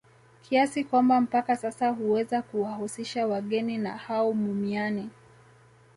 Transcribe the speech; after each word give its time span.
Kiasi 0.43 0.83
kwamba 0.83 1.21
mpaka 1.21 1.55
sasa 1.57 1.89
huweza 1.89 2.41
kuwahusisha 2.41 3.27
wageni 3.27 3.77
na 3.77 3.97
hao 3.97 4.33
mumiani 4.33 5.09